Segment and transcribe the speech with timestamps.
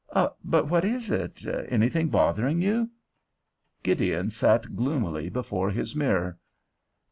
[0.43, 2.89] "But what is it—anything bothering you?"
[3.83, 6.39] Gideon sat gloomily before his mirror.